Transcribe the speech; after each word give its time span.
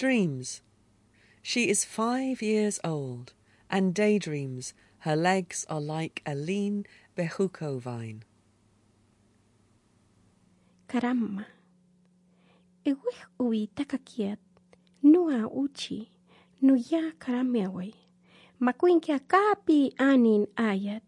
Dreams. 0.00 0.62
She 1.42 1.68
is 1.68 1.84
five 1.84 2.40
years 2.40 2.80
old 2.82 3.34
and 3.68 3.92
daydreams 3.94 4.72
her 5.00 5.14
legs 5.14 5.66
are 5.68 5.78
like 5.78 6.22
a 6.24 6.34
lean 6.34 6.86
bejuco 7.14 7.78
vine. 7.78 8.24
Karama. 10.88 11.44
Eweh 12.86 13.20
ui 13.38 13.68
takakiat. 13.76 14.38
Nua 15.04 15.44
uchi. 15.52 16.10
Nuya 16.62 17.12
karamewe. 17.18 17.92
Makuinkia 18.58 19.20
kapi 19.28 19.92
anin 19.98 20.46
ayat. 20.56 21.02